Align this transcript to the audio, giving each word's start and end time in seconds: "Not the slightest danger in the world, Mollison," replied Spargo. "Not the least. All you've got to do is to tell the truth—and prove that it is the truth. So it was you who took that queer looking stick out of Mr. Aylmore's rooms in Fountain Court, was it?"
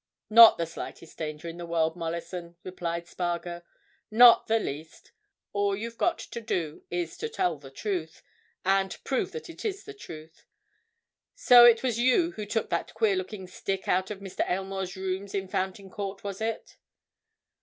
"Not 0.31 0.57
the 0.57 0.65
slightest 0.65 1.15
danger 1.19 1.47
in 1.47 1.57
the 1.57 1.65
world, 1.67 1.95
Mollison," 1.95 2.55
replied 2.63 3.05
Spargo. 3.07 3.61
"Not 4.09 4.47
the 4.47 4.57
least. 4.57 5.11
All 5.53 5.75
you've 5.75 5.99
got 5.99 6.17
to 6.17 6.41
do 6.41 6.81
is 6.89 7.15
to 7.17 7.29
tell 7.29 7.59
the 7.59 7.69
truth—and 7.69 8.97
prove 9.03 9.31
that 9.33 9.47
it 9.47 9.63
is 9.63 9.83
the 9.83 9.93
truth. 9.93 10.47
So 11.35 11.65
it 11.65 11.83
was 11.83 11.99
you 11.99 12.31
who 12.31 12.47
took 12.47 12.71
that 12.71 12.95
queer 12.95 13.15
looking 13.15 13.45
stick 13.45 13.87
out 13.87 14.09
of 14.09 14.21
Mr. 14.21 14.43
Aylmore's 14.49 14.95
rooms 14.95 15.35
in 15.35 15.47
Fountain 15.47 15.91
Court, 15.91 16.23
was 16.23 16.41
it?" 16.41 16.77